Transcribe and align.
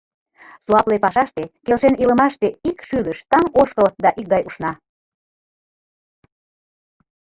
Суапле 0.65 0.97
пашаште, 1.03 1.43
келшен 1.65 1.93
илымаште 2.01 2.47
Ик 2.69 2.77
шӱлыш, 2.87 3.19
таҥ 3.31 3.45
ошкыл 3.61 3.87
да 4.03 4.09
икгай 4.19 4.43
ушна. 4.47 4.71